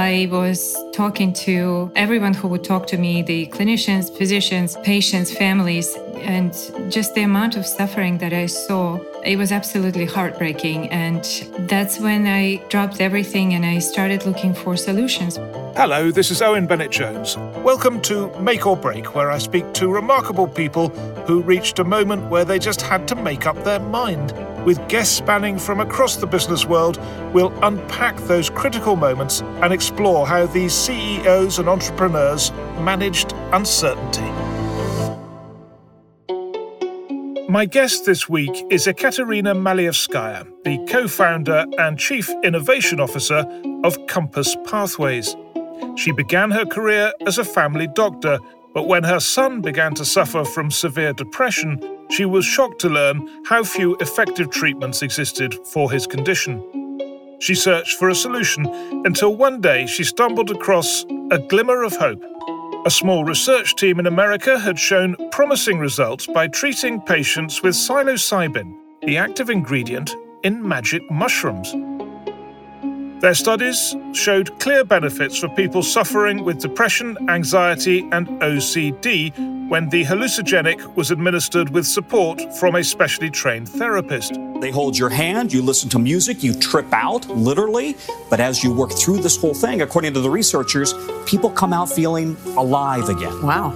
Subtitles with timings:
[0.00, 5.94] I was talking to everyone who would talk to me the clinicians, physicians, patients, families,
[6.22, 6.54] and
[6.90, 8.98] just the amount of suffering that I saw.
[9.26, 10.88] It was absolutely heartbreaking.
[10.88, 11.22] And
[11.68, 15.36] that's when I dropped everything and I started looking for solutions.
[15.76, 17.36] Hello, this is Owen Bennett Jones.
[17.62, 20.88] Welcome to Make or Break, where I speak to remarkable people
[21.26, 24.32] who reached a moment where they just had to make up their mind.
[24.64, 27.00] With guests spanning from across the business world,
[27.32, 34.30] we'll unpack those critical moments and explore how these CEOs and entrepreneurs managed uncertainty.
[37.48, 43.44] My guest this week is Ekaterina Malievskaia, the co founder and chief innovation officer
[43.82, 45.34] of Compass Pathways.
[45.96, 48.38] She began her career as a family doctor,
[48.72, 53.28] but when her son began to suffer from severe depression, she was shocked to learn
[53.46, 56.62] how few effective treatments existed for his condition.
[57.40, 58.66] She searched for a solution
[59.06, 62.22] until one day she stumbled across a glimmer of hope.
[62.86, 68.74] A small research team in America had shown promising results by treating patients with psilocybin,
[69.02, 71.74] the active ingredient in magic mushrooms.
[73.20, 80.06] Their studies showed clear benefits for people suffering with depression, anxiety, and OCD when the
[80.06, 84.38] hallucinogenic was administered with support from a specially trained therapist.
[84.62, 87.94] They hold your hand, you listen to music, you trip out, literally.
[88.30, 90.94] But as you work through this whole thing, according to the researchers,
[91.26, 93.42] people come out feeling alive again.
[93.42, 93.72] Wow.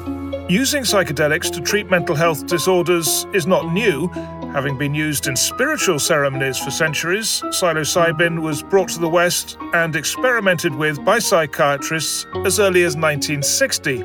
[0.48, 4.10] Using psychedelics to treat mental health disorders is not new.
[4.54, 9.96] Having been used in spiritual ceremonies for centuries, psilocybin was brought to the West and
[9.96, 14.04] experimented with by psychiatrists as early as 1960.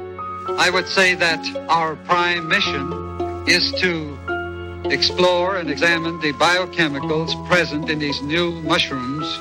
[0.58, 2.92] I would say that our prime mission
[3.48, 4.18] is to
[4.86, 9.40] explore and examine the biochemicals present in these new mushrooms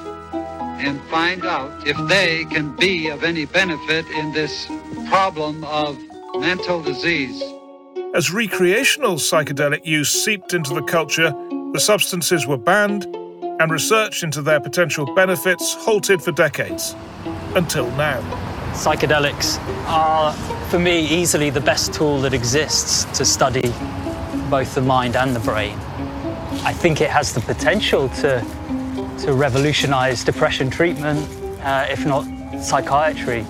[0.79, 4.67] and find out if they can be of any benefit in this
[5.09, 5.99] problem of
[6.35, 7.43] mental disease.
[8.15, 11.31] As recreational psychedelic use seeped into the culture,
[11.75, 13.05] the substances were banned,
[13.61, 16.97] and research into their potential benefits halted for decades.
[17.55, 18.21] Until now.
[18.73, 20.33] Psychedelics are,
[20.71, 23.75] for me, easily the best tool that exists to study
[24.49, 25.79] both the mind and the brain.
[26.65, 28.41] I think it has the potential to,
[29.19, 31.29] to revolutionize depression treatment,
[31.61, 32.25] uh, if not
[32.63, 33.45] psychiatry.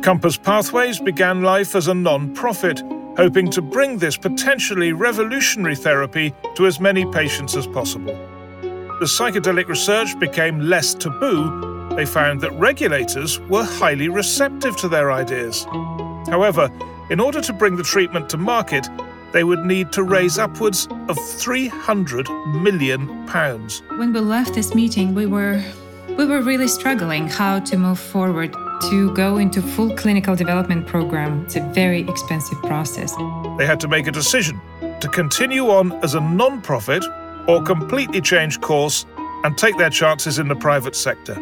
[0.00, 2.82] Compass Pathways began life as a non profit,
[3.16, 8.14] hoping to bring this potentially revolutionary therapy to as many patients as possible.
[9.02, 15.12] As psychedelic research became less taboo, they found that regulators were highly receptive to their
[15.12, 15.64] ideas.
[16.28, 16.70] However,
[17.10, 18.86] in order to bring the treatment to market,
[19.32, 22.28] they would need to raise upwards of 300
[22.62, 23.82] million pounds.
[23.96, 25.62] When we left this meeting, we were
[26.16, 31.44] we were really struggling how to move forward to go into full clinical development program.
[31.44, 33.14] It's a very expensive process.
[33.58, 34.60] They had to make a decision
[35.00, 37.04] to continue on as a non-profit
[37.48, 39.06] or completely change course
[39.44, 41.34] and take their chances in the private sector.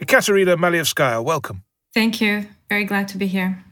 [0.00, 1.64] Ekaterina Malievskaia, welcome.
[1.92, 2.46] Thank you.
[2.68, 3.64] Very glad to be here.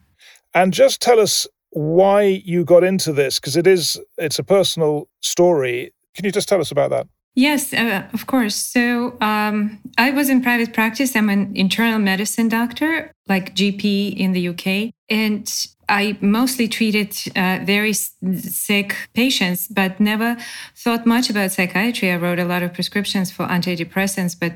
[0.54, 5.08] And just tell us why you got into this because it is it's a personal
[5.20, 5.92] story.
[6.14, 7.06] Can you just tell us about that?
[7.34, 8.54] Yes, uh, of course.
[8.54, 11.16] So um, I was in private practice.
[11.16, 14.92] I'm an internal medicine doctor, like GP in the UK.
[15.08, 15.50] And
[15.88, 20.36] I mostly treated uh, very sick patients, but never
[20.76, 22.10] thought much about psychiatry.
[22.10, 24.52] I wrote a lot of prescriptions for antidepressants, but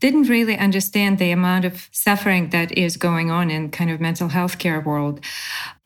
[0.00, 4.28] didn't really understand the amount of suffering that is going on in kind of mental
[4.28, 5.20] health care world.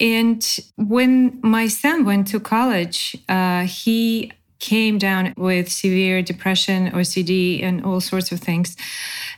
[0.01, 0.45] And
[0.77, 7.85] when my son went to college, uh, he came down with severe depression, OCD, and
[7.85, 8.77] all sorts of things.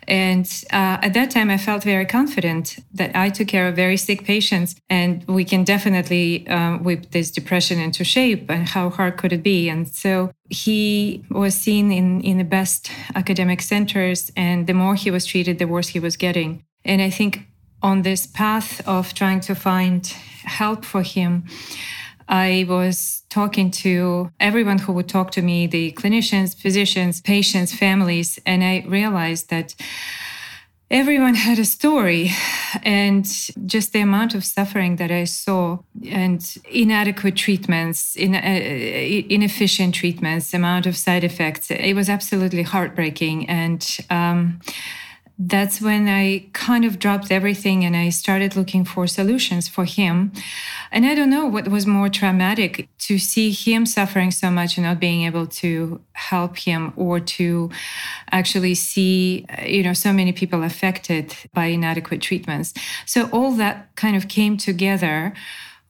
[0.07, 3.97] And uh, at that time, I felt very confident that I took care of very
[3.97, 8.51] sick patients, and we can definitely uh, whip this depression into shape.
[8.51, 9.71] And how hard could it be?
[9.71, 15.11] And so he was seen in in the best academic centers, and the more he
[15.11, 16.63] was treated, the worse he was getting.
[16.85, 17.33] And I think
[17.83, 20.07] on this path of trying to find
[20.45, 21.45] help for him.
[22.29, 28.39] I was talking to everyone who would talk to me the clinicians, physicians, patients, families,
[28.47, 29.75] and I realized that
[30.91, 32.31] everyone had a story
[32.83, 33.25] and
[33.67, 35.79] just the amount of suffering that I saw
[36.09, 38.39] and inadequate treatments, in, uh,
[39.29, 43.49] inefficient treatments, amount of side effects, it was absolutely heartbreaking.
[43.49, 44.61] And um,
[45.37, 50.33] that's when I kind of dropped everything and I started looking for solutions for him.
[50.93, 54.87] And I don't know what was more traumatic to see him suffering so much and
[54.87, 57.71] not being able to help him or to
[58.31, 62.73] actually see, you know, so many people affected by inadequate treatments.
[63.05, 65.35] So all that kind of came together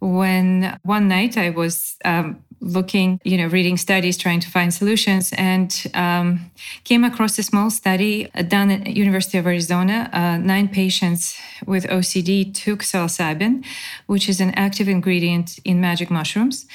[0.00, 5.32] when one night I was um, looking, you know, reading studies, trying to find solutions,
[5.37, 6.50] and um,
[6.84, 10.08] came across a small study done at University of Arizona.
[10.12, 13.64] Uh, nine patients with OCD took psilocybin,
[14.06, 16.66] which is an active ingredient in magic mushrooms.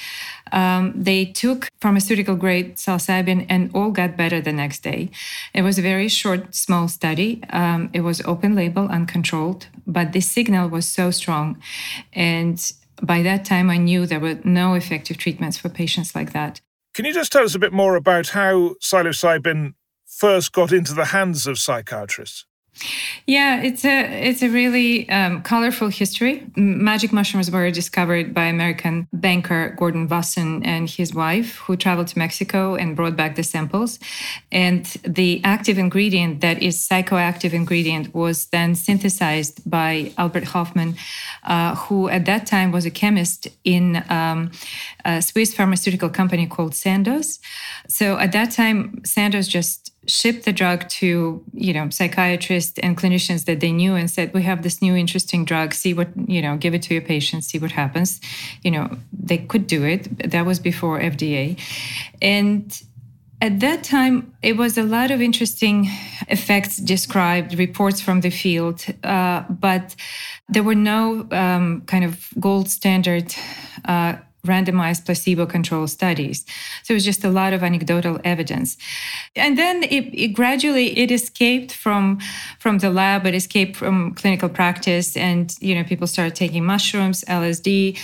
[0.52, 5.10] Um, they took pharmaceutical grade psilocybin and all got better the next day.
[5.54, 7.42] It was a very short, small study.
[7.52, 11.62] Um, it was open label, uncontrolled, but the signal was so strong.
[12.14, 12.60] And
[13.02, 16.62] by that time, I knew there were no effective treatments for patients like that.
[16.94, 19.74] Can you just tell us a bit more about how psilocybin
[20.06, 22.46] first got into the hands of psychiatrists?
[23.26, 26.48] Yeah, it's a it's a really um, colorful history.
[26.56, 32.18] Magic mushrooms were discovered by American banker Gordon Wasson and his wife, who traveled to
[32.18, 34.00] Mexico and brought back the samples.
[34.52, 40.96] And the active ingredient, that is psychoactive ingredient, was then synthesized by Albert Hofmann,
[41.44, 44.52] uh, who at that time was a chemist in um,
[45.06, 47.40] a Swiss pharmaceutical company called Sandoz.
[47.88, 53.46] So at that time, Sandoz just shipped the drug to you know psychiatrists and clinicians
[53.46, 55.74] that they knew and said we have this new interesting drug.
[55.74, 58.20] See what you know give it to your patients see what happens.
[58.64, 60.32] You know they could do it.
[60.32, 61.60] That was before fda
[62.22, 62.82] and
[63.42, 65.88] at that time it was a lot of interesting
[66.28, 69.96] effects described reports from the field uh, but
[70.50, 73.34] there were no um, kind of gold standard
[73.86, 76.46] uh, randomized placebo controlled studies.
[76.84, 78.78] So it was just a lot of anecdotal evidence.
[79.36, 82.20] And then it, it, gradually it escaped from
[82.60, 87.24] from the lab it escaped from clinical practice and you know people started taking mushrooms
[87.26, 87.98] lsd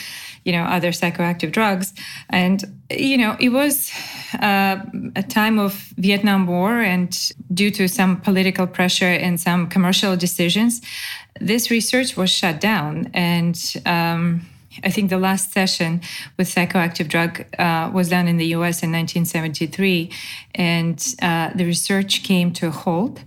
[0.43, 1.93] you know other psychoactive drugs.
[2.29, 3.91] And you know it was
[4.41, 4.77] uh,
[5.15, 10.81] a time of vietnam war and due to some political pressure and some commercial decisions
[11.39, 13.09] this research was shut down.
[13.13, 14.45] And um,
[14.83, 16.01] I think the last session
[16.37, 20.09] with psychoactive drug uh, was done in the US in 1973,
[20.55, 23.23] and uh, the research came to a halt.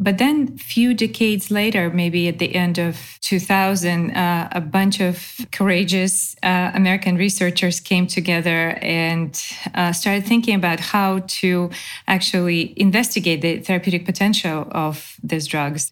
[0.00, 5.46] But then, few decades later, maybe at the end of 2000, uh, a bunch of
[5.50, 9.42] courageous uh, American researchers came together and
[9.74, 11.70] uh, started thinking about how to
[12.06, 15.90] actually investigate the therapeutic potential of these drugs.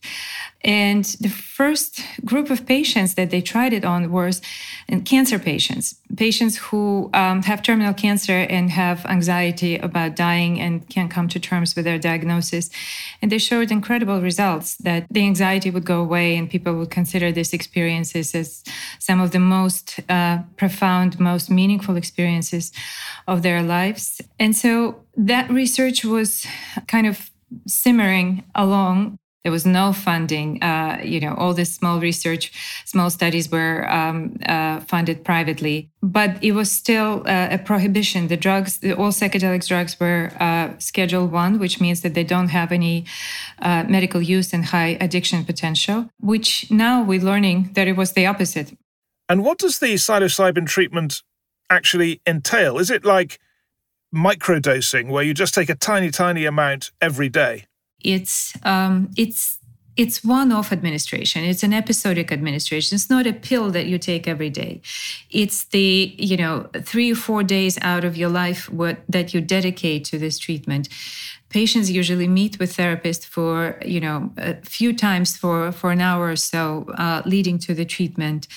[0.66, 4.42] And the first group of patients that they tried it on was
[5.04, 11.08] cancer patients, patients who um, have terminal cancer and have anxiety about dying and can't
[11.08, 12.68] come to terms with their diagnosis.
[13.22, 17.30] And they showed incredible results that the anxiety would go away and people would consider
[17.30, 18.64] these experiences as
[18.98, 22.72] some of the most uh, profound, most meaningful experiences
[23.28, 24.20] of their lives.
[24.40, 26.44] And so that research was
[26.88, 27.30] kind of
[27.68, 30.60] simmering along there was no funding.
[30.60, 32.50] Uh, you know, all this small research,
[32.84, 38.26] small studies were um, uh, funded privately, but it was still uh, a prohibition.
[38.26, 42.48] The drugs, the, all psychedelic drugs were uh, Schedule One, which means that they don't
[42.48, 43.04] have any
[43.60, 46.10] uh, medical use and high addiction potential.
[46.18, 48.76] Which now we're learning that it was the opposite.
[49.28, 51.22] And what does the psilocybin treatment
[51.70, 52.78] actually entail?
[52.78, 53.38] Is it like
[54.12, 57.66] microdosing, where you just take a tiny, tiny amount every day?
[58.06, 59.58] It's um, it's
[59.96, 61.42] it's one-off administration.
[61.44, 62.96] It's an episodic administration.
[62.96, 64.82] It's not a pill that you take every day.
[65.30, 69.40] It's the you know three or four days out of your life what that you
[69.40, 70.88] dedicate to this treatment
[71.48, 76.30] patients usually meet with therapists for you know a few times for for an hour
[76.30, 78.48] or so uh, leading to the treatment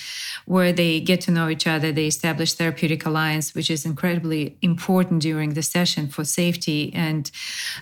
[0.46, 5.22] where they get to know each other they establish therapeutic alliance which is incredibly important
[5.22, 7.30] during the session for safety and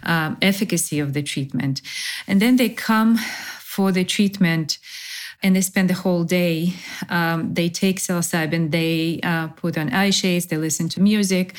[0.02, 1.82] um, efficacy of the treatment.
[2.26, 3.18] And then they come
[3.60, 4.78] for the treatment
[5.42, 6.74] and they spend the whole day.
[7.08, 11.54] Um, they take psilocybin, they uh, put on eye shades, they listen to music,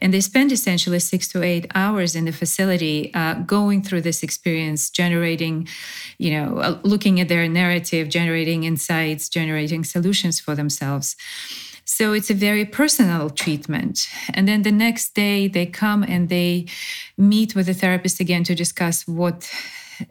[0.00, 4.22] and they spend essentially six to eight hours in the facility uh, going through this
[4.22, 5.68] experience, generating,
[6.18, 11.16] you know, uh, looking at their narrative, generating insights, generating solutions for themselves.
[11.84, 14.08] So it's a very personal treatment.
[14.32, 16.66] And then the next day they come and they
[17.16, 19.50] meet with the therapist again to discuss what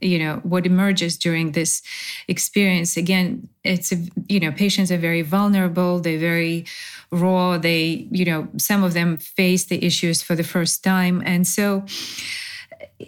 [0.02, 1.82] you know what emerges during this
[2.28, 2.98] experience.
[2.98, 6.66] Again it's a, you know patients are very vulnerable they're very
[7.12, 11.22] raw they you know some of them face the issues for the first time.
[11.26, 11.84] And so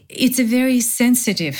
[0.09, 1.57] it's a very sensitive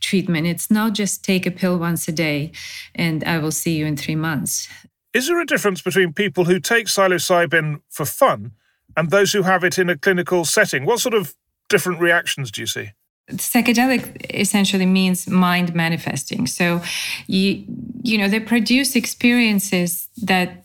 [0.00, 0.46] treatment.
[0.46, 2.52] It's not just take a pill once a day
[2.94, 4.68] and i will see you in 3 months.
[5.12, 8.52] Is there a difference between people who take psilocybin for fun
[8.96, 10.84] and those who have it in a clinical setting?
[10.84, 11.34] What sort of
[11.68, 12.90] different reactions do you see
[13.32, 16.46] psychedelic essentially means mind manifesting.
[16.46, 16.82] So
[17.26, 17.64] you
[18.02, 20.63] you know they produce experiences that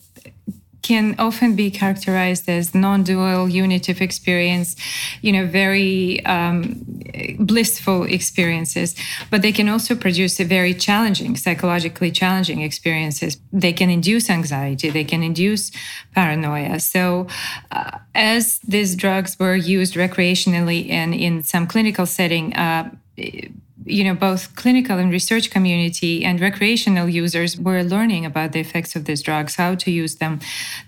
[0.81, 4.75] can often be characterized as non-dual unitive experience
[5.21, 6.83] you know very um,
[7.39, 8.95] blissful experiences
[9.29, 13.37] but they can also produce a very challenging psychologically challenging experiences.
[13.51, 15.71] They can induce anxiety they can induce
[16.15, 16.79] paranoia.
[16.79, 17.27] So
[17.71, 22.89] uh, as these drugs were used recreationally and in some clinical setting uh,
[23.85, 28.95] you know both clinical and research community and recreational users were learning about the effects
[28.95, 30.39] of these drugs how to use them.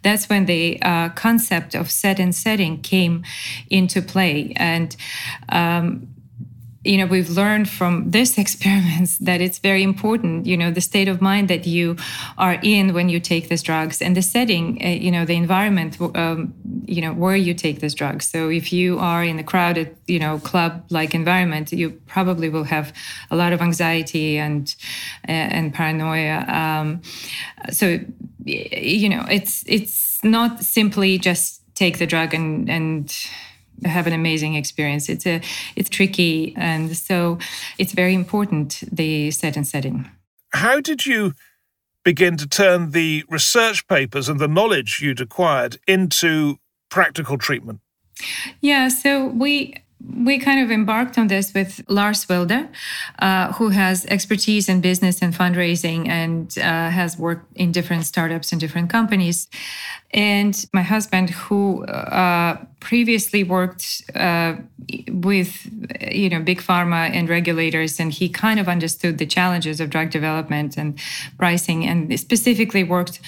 [0.03, 3.23] That's when the uh, concept of set and setting came
[3.69, 4.53] into play.
[4.55, 4.95] And
[5.49, 6.07] um,
[6.83, 11.07] you know we've learned from this experiments that it's very important you know the state
[11.07, 11.95] of mind that you
[12.37, 15.97] are in when you take these drugs and the setting uh, you know the environment
[16.15, 16.53] um,
[16.91, 18.27] you know where you take these drugs.
[18.27, 22.65] So if you are in a crowded you know club like environment you probably will
[22.65, 22.93] have
[23.29, 24.75] a lot of anxiety and
[25.27, 26.45] uh, and paranoia.
[26.47, 27.01] Um,
[27.71, 27.99] so
[28.45, 33.15] you know it's it's not simply just take the drug and and
[33.85, 35.09] have an amazing experience.
[35.09, 35.41] It's a
[35.75, 37.37] it's tricky, and so
[37.77, 40.09] it's very important the set and setting.
[40.53, 41.33] How did you
[42.03, 46.57] begin to turn the research papers and the knowledge you'd acquired into
[46.89, 47.79] practical treatment?
[48.59, 49.75] Yeah, so we
[50.23, 52.67] we kind of embarked on this with Lars Wilde,
[53.19, 58.51] uh, who has expertise in business and fundraising and uh, has worked in different startups
[58.51, 59.47] and different companies.
[60.13, 64.55] And my husband, who uh, previously worked uh,
[65.09, 65.69] with
[66.11, 70.09] you know big pharma and regulators, and he kind of understood the challenges of drug
[70.09, 70.99] development and
[71.37, 73.21] pricing, and specifically worked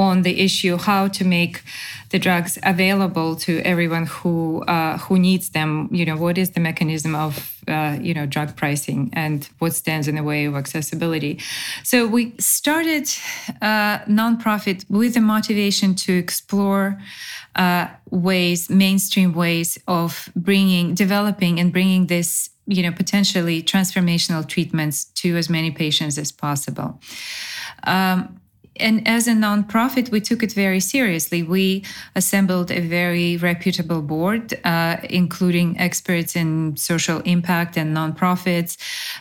[0.00, 1.62] on the issue how to make
[2.08, 5.88] the drugs available to everyone who uh, who needs them.
[5.92, 7.32] You know, what is the mechanism of
[7.68, 11.38] uh, you know drug pricing and what stands in the way of accessibility?
[11.84, 13.08] So we started
[13.60, 16.98] a uh, nonprofit with the motivation to explore
[17.56, 25.04] uh, ways, mainstream ways of bringing, developing, and bringing this you know potentially transformational treatments
[25.20, 26.98] to as many patients as possible.
[27.84, 28.39] Um,
[28.80, 31.42] and as a nonprofit, we took it very seriously.
[31.42, 31.84] We
[32.14, 38.76] assembled a very reputable board, uh, including experts in social impact and nonprofits,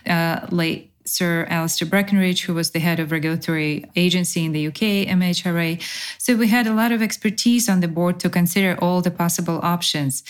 [0.08, 5.08] uh, late Sir Alistair Breckenridge, who was the head of regulatory agency in the UK,
[5.08, 5.82] MHRA.
[6.18, 9.60] So we had a lot of expertise on the board to consider all the possible
[9.64, 10.24] options.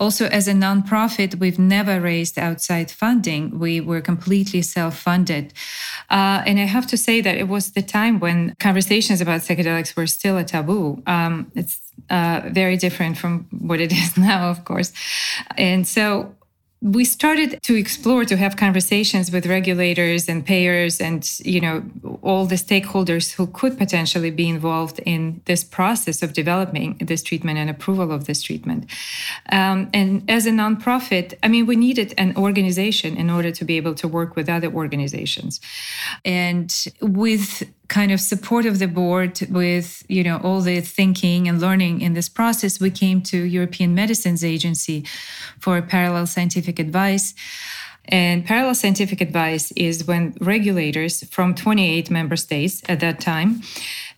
[0.00, 3.58] Also, as a nonprofit, we've never raised outside funding.
[3.58, 5.52] We were completely self-funded.
[6.10, 9.96] Uh, and I have to say that it was the time when conversations about psychedelics
[9.96, 11.02] were still a taboo.
[11.06, 14.92] Um, it's uh, very different from what it is now, of course.
[15.56, 16.34] And so
[16.80, 21.82] we started to explore to have conversations with regulators and payers and you know
[22.22, 27.58] all the stakeholders who could potentially be involved in this process of developing this treatment
[27.58, 28.88] and approval of this treatment.
[29.50, 33.76] Um, and as a nonprofit i mean we needed an organization in order to be
[33.76, 35.60] able to work with other organizations.
[36.24, 41.60] And with kind of support of the board with you know all the thinking and
[41.60, 45.04] learning in this process we came to european medicines agency
[45.58, 47.34] for parallel scientific advice
[48.10, 53.60] and parallel scientific advice is when regulators from 28 member states at that time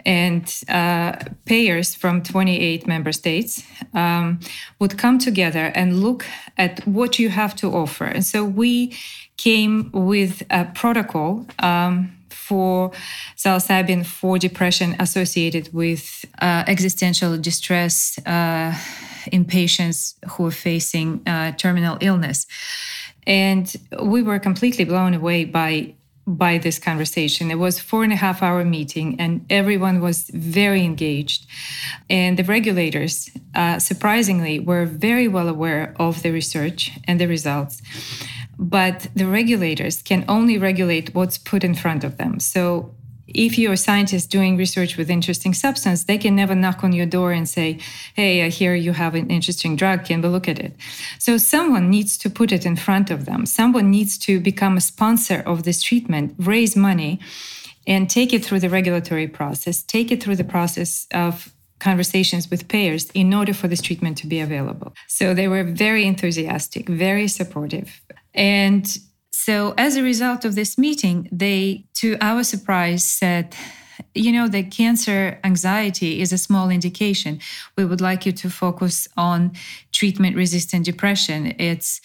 [0.06, 4.40] and uh, payers from 28 member states um,
[4.78, 6.24] would come together and look
[6.56, 8.04] at what you have to offer.
[8.04, 8.96] And so we
[9.36, 12.16] came with a protocol um,
[12.50, 12.90] for
[13.36, 16.02] psilocybin for depression associated with
[16.42, 18.74] uh, existential distress uh,
[19.30, 19.98] in patients
[20.30, 22.46] who are facing uh, terminal illness.
[23.24, 23.66] And
[24.02, 25.94] we were completely blown away by
[26.26, 27.50] by this conversation.
[27.50, 31.40] It was four and a half hour meeting, and everyone was very engaged.
[32.08, 37.82] And the regulators, uh, surprisingly, were very well aware of the research and the results
[38.60, 42.38] but the regulators can only regulate what's put in front of them.
[42.38, 42.94] So
[43.26, 47.06] if you're a scientist doing research with interesting substance, they can never knock on your
[47.06, 47.78] door and say,
[48.14, 50.04] Hey, uh, I hear you have an interesting drug.
[50.04, 50.76] Can we look at it?
[51.18, 53.46] So someone needs to put it in front of them.
[53.46, 57.18] Someone needs to become a sponsor of this treatment, raise money,
[57.86, 62.68] and take it through the regulatory process, take it through the process of conversations with
[62.68, 64.92] payers in order for this treatment to be available.
[65.08, 68.02] So they were very enthusiastic, very supportive.
[68.34, 68.86] And
[69.30, 73.54] so, as a result of this meeting, they, to our surprise, said,
[74.14, 77.40] you know, the cancer anxiety is a small indication.
[77.76, 79.52] We would like you to focus on
[79.92, 81.54] treatment resistant depression.
[81.58, 82.00] It's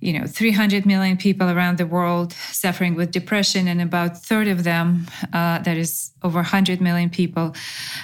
[0.00, 4.48] you know 300 million people around the world suffering with depression and about a third
[4.48, 7.54] of them uh, that is over 100 million people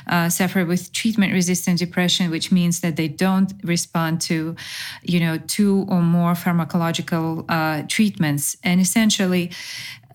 [0.08, 4.56] uh, suffer with treatment resistant depression which means that they don't respond to
[5.02, 9.50] you know two or more pharmacological uh, treatments and essentially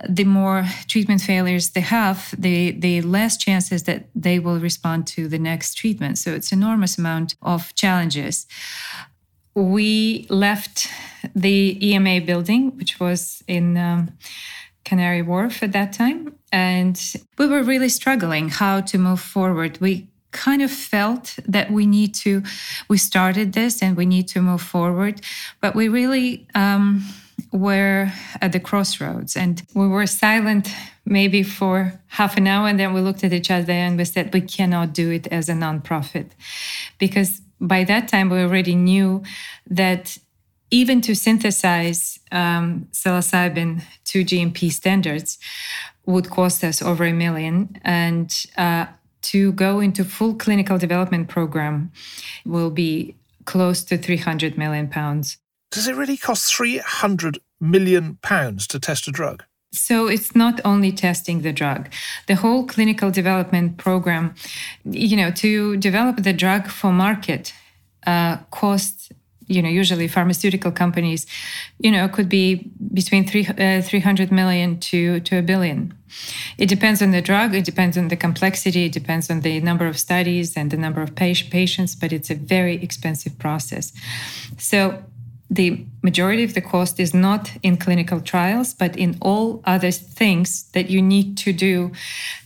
[0.08, 5.28] the more treatment failures they have, the, the less chances that they will respond to
[5.28, 6.18] the next treatment.
[6.18, 8.48] So it's enormous amount of challenges.
[9.56, 10.88] We left
[11.36, 14.12] the EMA building, which was in um,
[14.86, 17.02] Canary Wharf at that time, and
[17.38, 19.80] we were really struggling how to move forward.
[19.82, 22.44] We kind of felt that we need to,
[22.88, 25.22] we started this and we need to move forward,
[25.60, 27.04] but we really, um,
[27.52, 30.70] were at the crossroads and we were silent
[31.06, 34.34] maybe for half an hour and then we looked at each other and we said
[34.34, 36.32] we cannot do it as a nonprofit
[36.98, 39.24] because by that time we already knew
[39.68, 40.18] that
[40.72, 45.40] even to synthesize um, psilocybin to GMP standards
[46.06, 48.86] would cost us over a million and uh,
[49.22, 51.92] to go into full clinical development program
[52.46, 55.38] will be close to 300 million pounds
[55.72, 59.44] does it really cost 300 million pounds to test a drug?
[59.72, 61.90] So it's not only testing the drug.
[62.28, 64.34] The whole clinical development program,
[64.84, 67.54] you know, to develop the drug for market
[68.08, 69.10] uh, costs,
[69.48, 71.28] you know, usually pharmaceutical companies,
[71.80, 75.94] you know, could be between three, uh, 300 million to, to a billion.
[76.58, 79.86] It depends on the drug, it depends on the complexity, it depends on the number
[79.86, 83.92] of studies and the number of patients, but it's a very expensive process.
[84.58, 85.04] So
[85.50, 90.70] the majority of the cost is not in clinical trials, but in all other things
[90.74, 91.92] that you need to do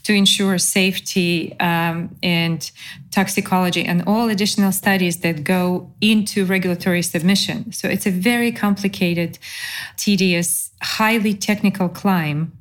[0.04, 2.70] to ensure safety um, and
[3.10, 7.72] toxicology and all additional studies that go into regulatory submission.
[7.72, 9.38] So it's a very complicated,
[9.96, 12.52] tedious, highly technical climb,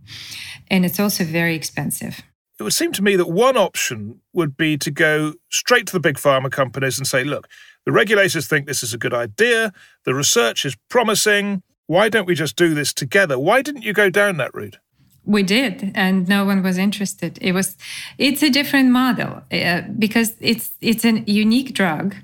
[0.69, 2.21] and it's also very expensive.
[2.59, 5.99] It would seem to me that one option would be to go straight to the
[5.99, 7.47] big pharma companies and say, look,
[7.85, 9.73] the regulators think this is a good idea.
[10.05, 11.63] The research is promising.
[11.87, 13.37] Why don't we just do this together?
[13.37, 14.77] Why didn't you go down that route?
[15.25, 17.37] We did and no one was interested.
[17.41, 17.77] It was
[18.17, 22.15] it's a different model uh, because it's it's a unique drug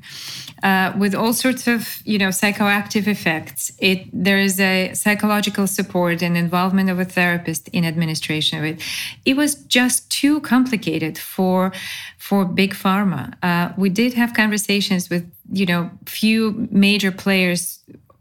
[0.64, 3.72] uh, with all sorts of you know psychoactive effects.
[3.80, 8.82] It there is a psychological support and involvement of a therapist in administration of it.
[9.26, 11.72] It was just too complicated for
[12.18, 13.34] for big pharma.
[13.42, 17.80] Uh, we did have conversations with you know few major players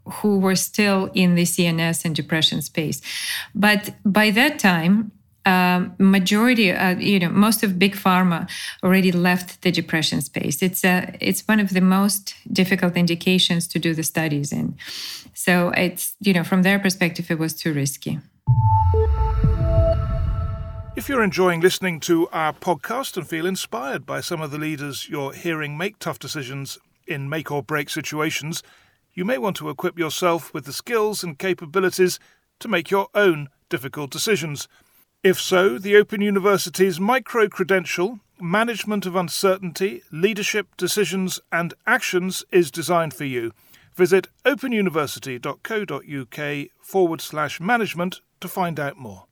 [0.09, 3.01] who were still in the CNS and depression space.
[3.53, 5.11] But by that time,
[5.45, 8.49] um, majority, uh, you know, most of big pharma
[8.83, 10.61] already left the depression space.
[10.61, 14.77] It's a, uh, it's one of the most difficult indications to do the studies in.
[15.33, 18.19] So it's, you know, from their perspective, it was too risky.
[20.95, 25.07] If you're enjoying listening to our podcast and feel inspired by some of the leaders
[25.07, 28.61] you're hearing make tough decisions in make or break situations,
[29.19, 32.19] you may want to equip yourself with the skills and capabilities
[32.57, 34.69] to make your own difficult decisions.
[35.25, 42.71] If so, the Open University's micro credential, Management of Uncertainty, Leadership, Decisions and Actions is
[42.71, 43.51] designed for you.
[43.93, 49.25] Visit openuniversity.co.uk forward slash management to find out more.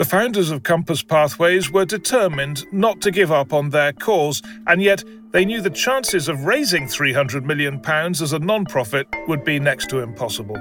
[0.00, 4.80] The founders of Compass Pathways were determined not to give up on their cause, and
[4.80, 9.60] yet they knew the chances of raising £300 million as a non profit would be
[9.60, 10.56] next to impossible.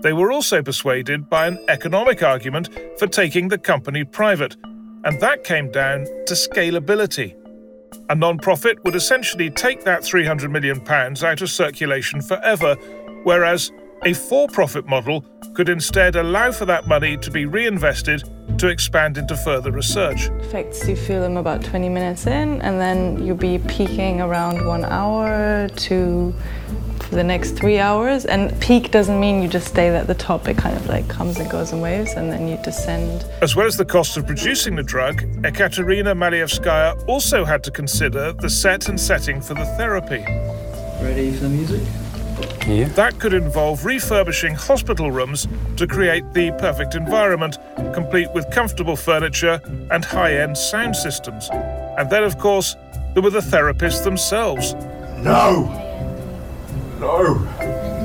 [0.00, 4.56] They were also persuaded by an economic argument for taking the company private,
[5.04, 7.36] and that came down to scalability.
[8.08, 12.76] A non profit would essentially take that £300 million out of circulation forever,
[13.24, 13.70] whereas
[14.04, 18.22] a for profit model could instead allow for that money to be reinvested
[18.58, 20.28] to expand into further research.
[20.40, 24.84] Effects, you feel them about 20 minutes in, and then you'll be peaking around one
[24.84, 26.34] hour to
[27.08, 28.24] for the next three hours.
[28.26, 31.38] And peak doesn't mean you just stay at the top, it kind of like comes
[31.38, 33.24] and goes in waves, and then you descend.
[33.42, 38.32] As well as the cost of producing the drug, Ekaterina Malievskaia also had to consider
[38.32, 40.24] the set and setting for the therapy.
[41.02, 41.82] Ready for the music?
[42.66, 42.88] Yeah.
[42.88, 47.56] That could involve refurbishing hospital rooms to create the perfect environment,
[47.94, 51.48] complete with comfortable furniture and high end sound systems.
[51.98, 52.76] And then, of course,
[53.14, 54.74] there were the therapists themselves.
[55.22, 55.64] No!
[57.00, 57.38] No!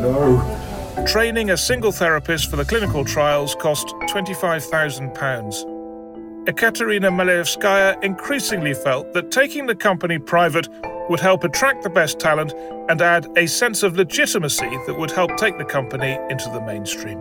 [0.02, 1.06] No!
[1.06, 6.48] Training a single therapist for the clinical trials cost £25,000.
[6.48, 10.68] Ekaterina Malievskaia increasingly felt that taking the company private
[11.10, 12.54] would help attract the best talent
[12.90, 17.20] and add a sense of legitimacy that would help take the company into the mainstream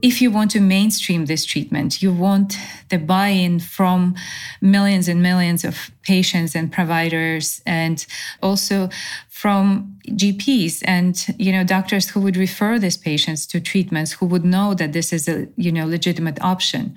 [0.00, 2.56] if you want to mainstream this treatment, you want
[2.88, 4.14] the buy in from
[4.60, 8.06] millions and millions of patients and providers, and
[8.42, 8.88] also
[9.28, 14.44] from GPs and you know doctors who would refer these patients to treatments who would
[14.44, 16.94] know that this is a you know legitimate option.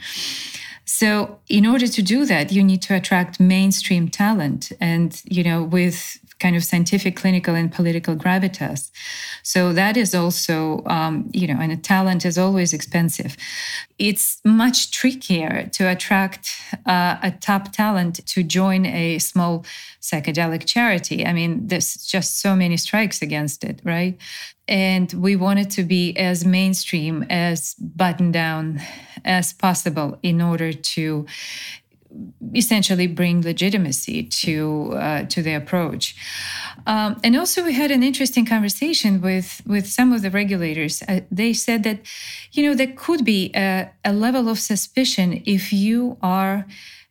[0.86, 5.64] So in order to do that, you need to attract mainstream talent and you know
[5.64, 8.90] with kind of scientific, clinical, and political gravitas.
[9.44, 13.38] So that is also, um, you know, and a talent is always expensive.
[14.00, 19.64] It's much trickier to attract uh, a top talent to join a small
[20.02, 21.26] psychedelic charity.
[21.26, 24.18] I mean, there's just so many strikes against it, right?
[24.68, 28.82] And we wanted to be as mainstream, as buttoned down
[29.26, 31.26] as possible in order to
[32.54, 36.16] essentially bring legitimacy to uh, to the approach.
[36.86, 41.02] Um, and also, we had an interesting conversation with with some of the regulators.
[41.08, 42.00] Uh, they said that,
[42.52, 46.66] you know, there could be a, a level of suspicion if you are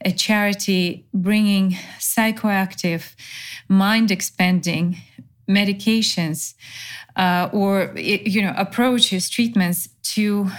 [0.05, 3.15] a charity bringing psychoactive,
[3.69, 4.97] mind expanding
[5.51, 6.55] medications
[7.17, 10.51] uh, or you know approaches treatments to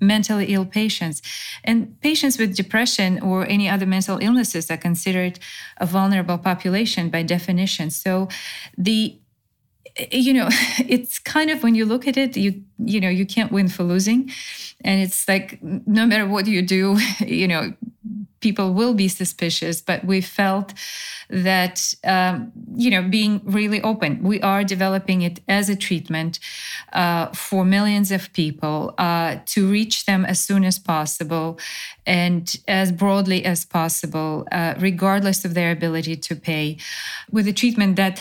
[0.00, 1.22] mentally ill patients.
[1.64, 5.38] And patients with depression or any other mental illnesses are considered
[5.78, 7.90] a vulnerable population by definition.
[7.90, 8.28] So
[8.76, 9.18] the
[10.12, 13.50] you know it's kind of when you look at it you you know you can't
[13.50, 14.30] win for losing
[14.84, 17.72] and it's like no matter what you do you know
[18.40, 20.72] people will be suspicious, but we felt
[21.28, 26.38] that, um, you know, being really open, we are developing it as a treatment
[26.92, 31.58] uh, for millions of people uh, to reach them as soon as possible
[32.06, 36.76] and as broadly as possible, uh, regardless of their ability to pay,
[37.30, 38.20] with a treatment that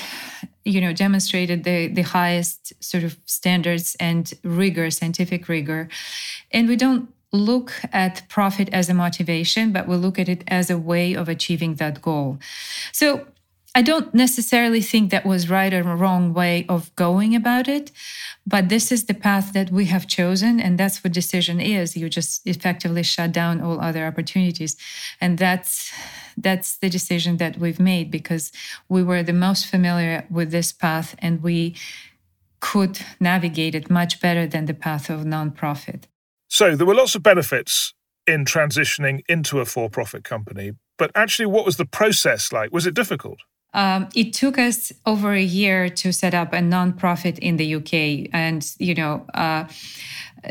[0.63, 5.87] you know demonstrated the the highest sort of standards and rigor scientific rigor.
[6.51, 10.69] And we don't look at profit as a motivation, but we look at it as
[10.69, 12.39] a way of achieving that goal.
[12.91, 13.27] So
[13.77, 17.91] I don't necessarily think that was right or wrong way of going about it,
[18.47, 21.97] but this is the path that we have chosen, and that's what decision is.
[21.97, 24.77] You just effectively shut down all other opportunities,
[25.19, 25.91] and that's
[26.37, 28.53] that's the decision that we've made because
[28.87, 31.75] we were the most familiar with this path, and we
[32.61, 36.03] could navigate it much better than the path of nonprofit.
[36.47, 37.93] So there were lots of benefits
[38.27, 40.73] in transitioning into a for profit company.
[40.97, 42.71] But actually, what was the process like?
[42.71, 43.39] Was it difficult?
[43.75, 48.29] Um, it took us over a year to set up a nonprofit in the UK,
[48.33, 49.65] and you know, uh,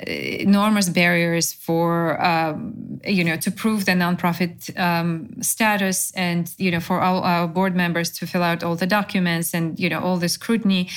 [0.06, 6.80] enormous barriers for um, you know to prove the nonprofit um, status, and you know,
[6.80, 10.18] for all our board members to fill out all the documents, and you know, all
[10.18, 10.90] the scrutiny.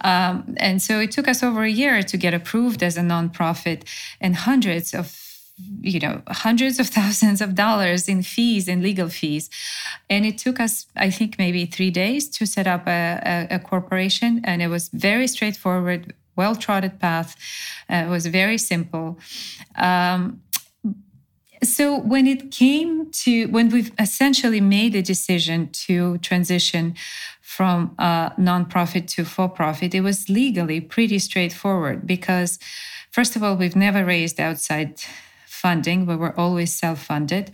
[0.00, 3.82] Um, and so it took us over a year to get approved as a nonprofit,
[4.22, 5.23] and hundreds of
[5.80, 9.50] you know hundreds of thousands of dollars in fees and legal fees.
[10.10, 13.58] And it took us i think maybe three days to set up a, a, a
[13.58, 14.40] corporation.
[14.44, 17.36] And it was very straightforward well trodden path.
[17.88, 19.18] Uh, it was very simple.
[19.76, 20.40] Um,
[21.62, 26.94] so when it came to when we've essentially made a decision to transition
[27.40, 32.58] from uh, nonprofit to for profit, it was legally pretty straightforward because,
[33.10, 35.00] first of all, we've never raised outside
[35.64, 36.04] funding.
[36.04, 37.44] but We were always self funded.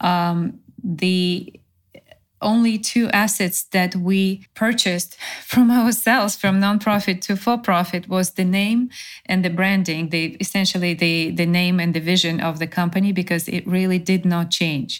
[0.00, 0.38] Um,
[0.82, 1.60] the
[2.42, 5.16] only two assets that we purchased
[5.52, 8.90] from ourselves from nonprofit to for profit was the name
[9.26, 13.48] and the branding the essentially the the name and the vision of the company because
[13.48, 14.92] it really did not change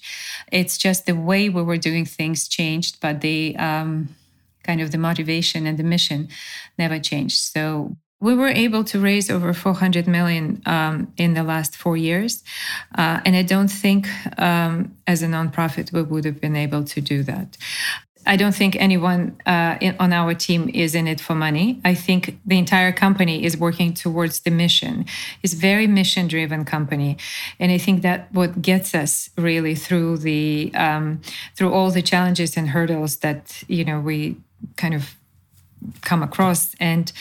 [0.59, 3.39] it's just the way we were doing things changed but the
[3.69, 4.09] um,
[4.69, 6.21] kind of the motivation and the mission
[6.79, 11.77] never changed so we were able to raise over 400 million um, in the last
[11.77, 12.43] four years.
[12.97, 14.09] Uh, and I don't think
[14.39, 17.59] um, as a nonprofit we would have been able to do that.
[18.27, 21.83] I don't think anyone uh, in, on our team is in it for money.
[21.85, 25.05] I think the entire company is working towards the mission.
[25.43, 27.19] It's very mission-driven company,
[27.61, 31.21] and I think that what gets us really through the um,
[31.55, 34.37] through all the challenges and hurdles that you know we
[34.77, 35.15] kind of
[36.03, 37.13] come across and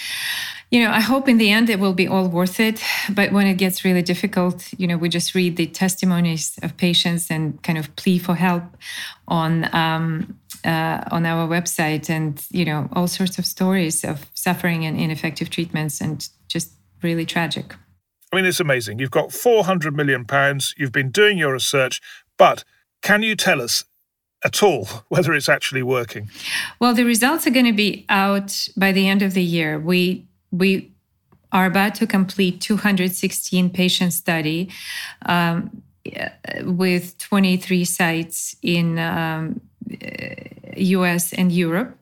[0.74, 2.82] you know, I hope in the end it will be all worth it.
[3.08, 7.30] But when it gets really difficult, you know, we just read the testimonies of patients
[7.30, 8.64] and kind of plea for help
[9.28, 14.84] on um, uh, on our website, and you know, all sorts of stories of suffering
[14.84, 16.72] and ineffective treatments, and just
[17.04, 17.76] really tragic.
[18.32, 18.98] I mean, it's amazing.
[18.98, 20.74] You've got 400 million pounds.
[20.76, 22.02] You've been doing your research,
[22.36, 22.64] but
[23.04, 23.84] can you tell us
[24.44, 26.30] at all whether it's actually working?
[26.80, 29.80] Well, the results are going to be out by the end of the year.
[29.80, 30.92] We we
[31.52, 34.70] are about to complete 216 patient study
[35.26, 35.84] um,
[36.64, 39.62] with 23 sites in um,
[40.76, 41.32] U.S.
[41.34, 41.98] and Europe.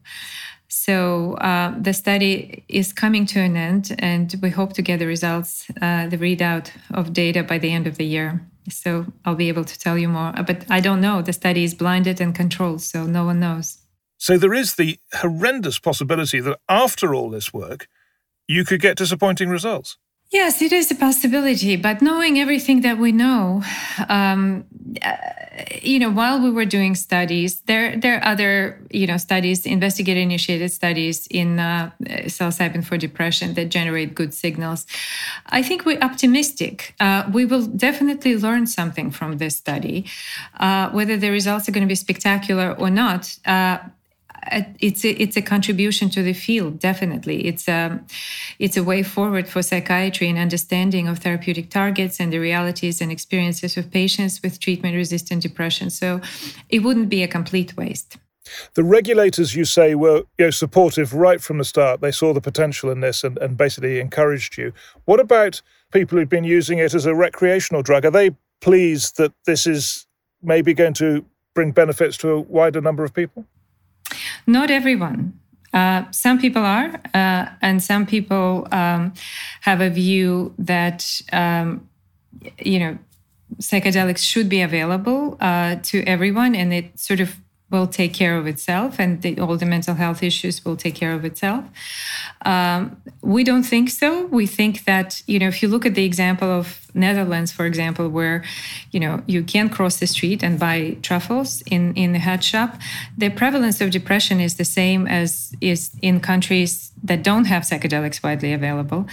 [0.70, 5.06] So uh, the study is coming to an end, and we hope to get the
[5.06, 8.42] results, uh, the readout of data by the end of the year.
[8.70, 10.34] So I'll be able to tell you more.
[10.36, 11.22] Uh, but I don't know.
[11.22, 13.80] The study is blinded and controlled, so no one knows.
[14.18, 17.88] So there is the horrendous possibility that after all this work,
[18.48, 19.98] you could get disappointing results.
[20.32, 21.76] Yes, it is a possibility.
[21.76, 23.64] But knowing everything that we know,
[24.08, 24.64] um,
[25.04, 25.18] uh,
[25.82, 30.72] you know, while we were doing studies, there there are other you know studies, investigator-initiated
[30.72, 34.88] studies in uh, psilocybin for depression that generate good signals.
[35.48, 36.96] I think we're optimistic.
[37.02, 40.06] Uh, we will definitely learn something from this study,
[40.62, 43.80] uh, whether the results are going to be spectacular or not uh,
[44.80, 47.46] it's a, it's a contribution to the field definitely.
[47.46, 48.06] It's a um,
[48.60, 53.12] it's a way forward for psychiatry and understanding of therapeutic targets and the realities and
[53.12, 55.90] experiences of patients with treatment resistant depression.
[55.90, 56.22] So
[56.70, 58.18] it wouldn't be a complete waste.
[58.74, 62.02] The regulators you say were you know, supportive right from the start.
[62.02, 64.74] They saw the potential in this and, and basically encouraged you.
[65.06, 68.06] What about people who've been using it as a recreational drug?
[68.06, 70.08] Are they pleased that this is
[70.42, 71.24] maybe going to
[71.54, 73.46] bring benefits to a wider number of people
[74.48, 75.40] not everyone.
[75.74, 79.14] Uh, some people are, uh, and some people um,
[79.62, 81.88] have a view that um,
[82.60, 82.98] you know
[83.60, 87.36] psychedelics should be available uh, to everyone, and it sort of
[87.72, 91.14] will take care of itself and the, all the mental health issues will take care
[91.14, 91.64] of itself.
[92.46, 94.26] Um, we don't think so.
[94.26, 98.10] We think that, you know, if you look at the example of Netherlands, for example,
[98.10, 98.44] where,
[98.92, 102.78] you know, you can cross the street and buy truffles in, in the head shop,
[103.18, 108.22] the prevalence of depression is the same as is in countries that don't have psychedelics
[108.22, 109.08] widely available.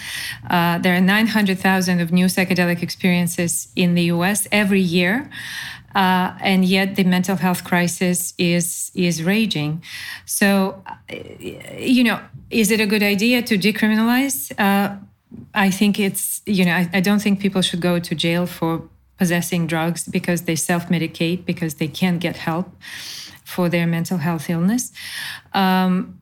[0.51, 5.31] Uh, there are 900,000 of new psychedelic experiences in the US every year.
[5.95, 9.83] Uh, and yet the mental health crisis is is raging.
[10.27, 11.15] So, uh,
[11.79, 12.21] you know,
[12.51, 14.53] is it a good idea to decriminalize?
[14.59, 14.97] Uh,
[15.55, 18.83] I think it's you know I, I, don't think people should go to jail for
[19.17, 22.71] possessing drugs because they self-medicate because they can't get help
[23.45, 24.93] for their mental health illness.
[25.55, 26.21] Um,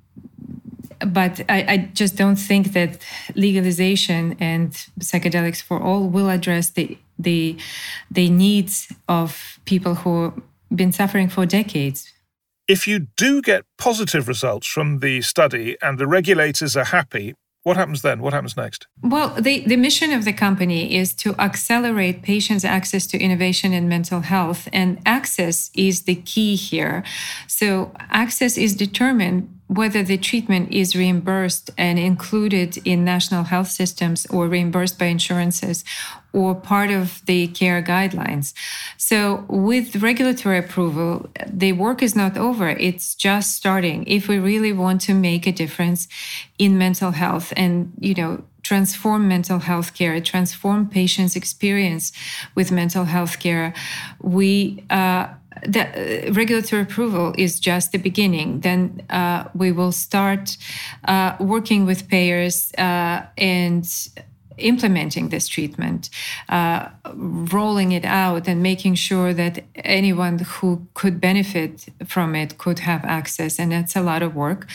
[1.00, 2.98] but I, I, just don't think that
[3.34, 7.58] legalization and psychedelics for all will address the the
[8.10, 10.42] the needs of people who have
[10.74, 12.12] been suffering for decades.
[12.68, 17.34] If you do get positive results from the study and the regulators are happy,
[17.66, 18.20] what happens then?
[18.22, 18.86] What happens next?
[19.02, 23.88] Well, the, the mission of the company is to accelerate patients' access to innovation in
[23.88, 27.02] mental health, and access is the key here.
[27.48, 34.24] So, access is determined whether the treatment is reimbursed and included in national health systems
[34.26, 35.84] or reimbursed by insurances
[36.32, 38.52] or part of the care guidelines.
[38.96, 44.04] So, with regulatory approval, the work is not over, it's just starting.
[44.06, 46.06] If we really want to make a difference
[46.58, 52.12] in mental health and, you know, transform mental health care, transform patients' experience
[52.54, 53.72] with mental health care,
[54.20, 55.28] we uh,
[55.62, 58.60] the uh, regulatory approval is just the beginning.
[58.60, 60.56] Then uh, we will start
[61.04, 63.86] uh, working with payers uh, and
[64.58, 66.10] implementing this treatment,
[66.48, 72.80] uh, rolling it out, and making sure that anyone who could benefit from it could
[72.80, 73.58] have access.
[73.58, 74.68] And that's a lot of work.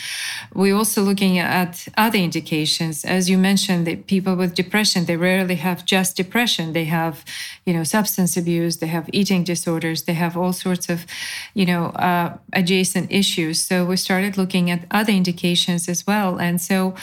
[0.54, 3.04] We're also looking at other indications.
[3.04, 6.72] As you mentioned, that people with depression, they rarely have just depression.
[6.72, 7.24] They have,
[7.66, 11.06] you know, substance abuse, they have eating disorders, they have all sorts of,
[11.54, 13.60] you know, uh, adjacent issues.
[13.60, 16.38] So we started looking at other indications as well.
[16.38, 16.94] And so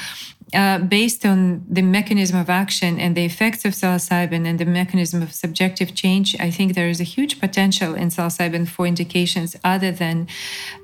[0.53, 5.21] uh, based on the mechanism of action and the effects of psilocybin and the mechanism
[5.21, 9.91] of subjective change, I think there is a huge potential in psilocybin for indications other
[9.91, 10.27] than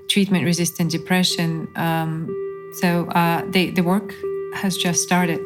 [0.08, 1.68] treatment resistant depression.
[1.76, 2.28] Um,
[2.82, 4.14] so uh, the, the work
[4.56, 5.46] has just started.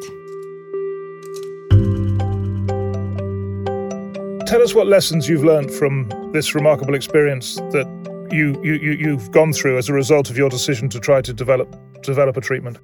[4.46, 7.86] Tell us what lessons you've learned from this remarkable experience that
[8.32, 11.32] you, you, you, you've gone through as a result of your decision to try to
[11.32, 12.78] develop, develop a treatment.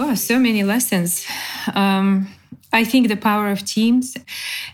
[0.00, 1.26] Oh, so many lessons.
[1.74, 2.28] Um,
[2.72, 4.16] I think the power of teams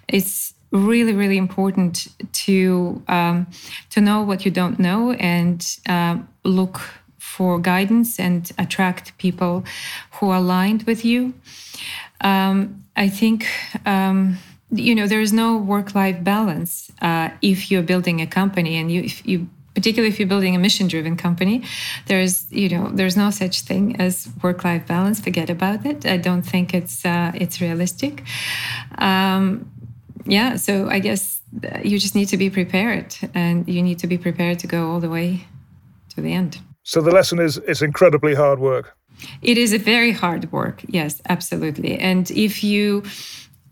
[0.07, 2.09] is really, really important
[2.45, 3.47] to um,
[3.89, 6.79] to know what you don't know and uh, look
[7.17, 9.65] for guidance and attract people
[10.13, 11.33] who are aligned with you.
[12.21, 13.47] Um, I think
[13.87, 14.37] um,
[14.71, 19.01] you know there is no work-life balance uh, if you're building a company and you
[19.03, 21.63] if you particularly if you're building a mission-driven company,
[22.07, 25.21] there's you know there's no such thing as work-life balance.
[25.21, 26.07] Forget about it.
[26.07, 28.23] I don't think it's uh, it's realistic.
[28.99, 29.71] Um,
[30.27, 31.41] yeah, so I guess
[31.83, 35.01] you just need to be prepared, and you need to be prepared to go all
[35.01, 35.47] the way
[36.15, 36.59] to the end.
[36.83, 38.97] So the lesson is it's incredibly hard work.
[39.43, 40.83] It is a very hard work.
[40.87, 41.99] Yes, absolutely.
[41.99, 43.03] And if you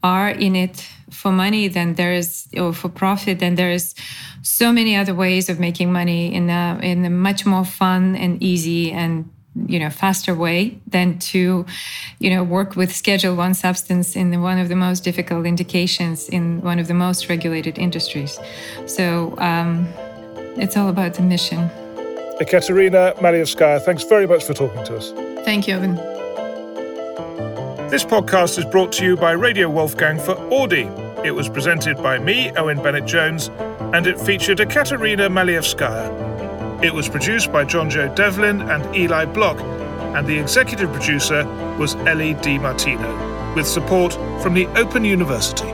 [0.03, 3.95] are in it for money, then there is, or for profit, then there is
[4.43, 8.43] so many other ways of making money in a in a much more fun and
[8.43, 9.31] easy and
[9.67, 11.65] you know faster way than to
[12.19, 16.61] you know work with schedule one substance in one of the most difficult indications in
[16.63, 18.41] one of the most regulated industries
[18.87, 19.87] so um,
[20.57, 21.71] it's all about the mission
[22.41, 25.13] Ekaterina Malievskaia, thanks very much for talking to us.
[25.45, 26.22] Thank you, Owen.
[27.93, 30.89] This podcast is brought to you by Radio Wolfgang for Auddy.
[31.27, 33.51] It was presented by me, Owen Bennett Jones,
[33.93, 36.83] and it featured Ekaterina Malievskaia.
[36.83, 39.61] It was produced by John Jo Devlin and Eli Block,
[40.17, 41.45] and the executive producer
[41.79, 45.72] was Ellie Di Martino, with support from the Open University.